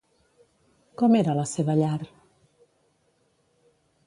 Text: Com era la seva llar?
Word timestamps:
Com 1.01 1.17
era 1.19 1.35
la 1.41 1.45
seva 1.51 1.75
llar? 1.83 1.93